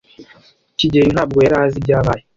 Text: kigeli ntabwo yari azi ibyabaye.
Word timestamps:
kigeli 0.77 1.09
ntabwo 1.15 1.37
yari 1.45 1.55
azi 1.63 1.77
ibyabaye. 1.81 2.21